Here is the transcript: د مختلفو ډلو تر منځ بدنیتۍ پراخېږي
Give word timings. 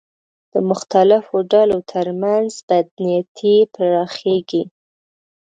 د 0.53 0.55
مختلفو 0.69 1.35
ډلو 1.53 1.79
تر 1.91 2.07
منځ 2.21 2.49
بدنیتۍ 2.67 3.57
پراخېږي 3.73 4.63